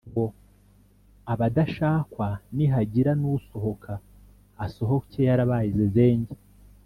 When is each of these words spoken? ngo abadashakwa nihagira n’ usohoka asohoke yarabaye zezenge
ngo 0.09 0.25
abadashakwa 1.33 2.27
nihagira 2.55 3.11
n’ 3.19 3.23
usohoka 3.35 3.91
asohoke 4.65 5.19
yarabaye 5.29 5.67
zezenge 5.77 6.35